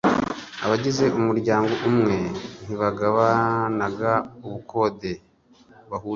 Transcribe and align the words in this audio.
abagize 0.65 1.05
umuryango 1.19 1.71
umwe 1.89 2.15
ntibagabanaga 2.63 4.11
ubukonde 4.45 5.11
bahuriyeho 5.91 6.09